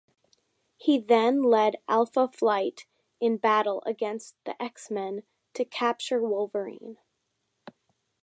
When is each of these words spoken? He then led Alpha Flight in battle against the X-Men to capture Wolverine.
He 0.77 0.97
then 0.99 1.43
led 1.43 1.75
Alpha 1.87 2.27
Flight 2.27 2.87
in 3.19 3.37
battle 3.37 3.83
against 3.85 4.33
the 4.45 4.59
X-Men 4.59 5.21
to 5.53 5.63
capture 5.63 6.23
Wolverine. 6.23 6.97